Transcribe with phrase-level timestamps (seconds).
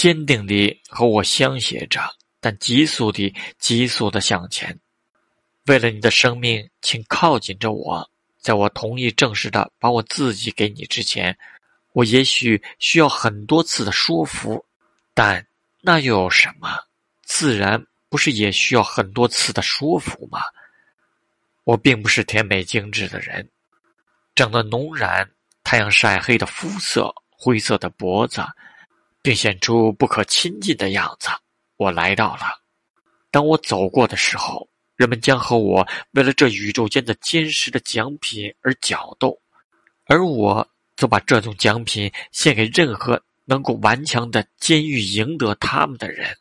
[0.00, 2.00] 坚定地和我相携着，
[2.40, 4.74] 但急速地、急速地向前。
[5.66, 8.10] 为了你的生命，请靠近着我。
[8.38, 11.36] 在我同意正式的把我自己给你之前，
[11.92, 14.64] 我也许需要很多次的说服，
[15.12, 15.46] 但
[15.82, 16.78] 那又有什么？
[17.20, 20.40] 自然不是也需要很多次的说服吗？
[21.64, 23.46] 我并不是甜美精致的人，
[24.34, 25.30] 长得浓然，
[25.62, 28.42] 太阳晒黑的肤色，灰色的脖子，
[29.22, 31.28] 并显出不可亲近的样子。
[31.76, 32.60] 我来到了，
[33.30, 34.68] 当我走过的时候。
[34.96, 39.40] 人们将和我为了这宇宙间的坚实的奖品而角斗，
[40.04, 46.36] 而我则把这种奖品献给任何能够顽强的监狱赢得他们的人。